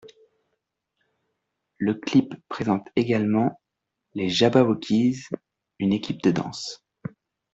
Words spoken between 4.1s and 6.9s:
les Jabbawockeez, une équipe de danse.